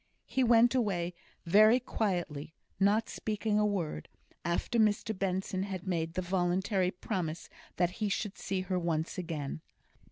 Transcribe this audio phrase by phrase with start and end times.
[0.25, 1.13] he went away
[1.45, 4.09] very quietly; not speaking a word,
[4.43, 9.61] after Mr Benson had made the voluntary promise that he should see her once again.